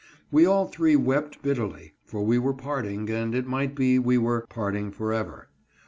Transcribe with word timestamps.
We 0.31 0.47
all 0.47 0.65
three 0.65 0.95
wept 0.95 1.43
bitterly, 1.43 1.93
for 2.05 2.23
we 2.23 2.39
were 2.39 2.55
parting, 2.55 3.07
and 3.11 3.35
it 3.35 3.45
might 3.45 3.75
be 3.75 3.99
we 3.99 4.17
were 4.17 4.47
parting 4.49 4.89
forever. 4.89 5.49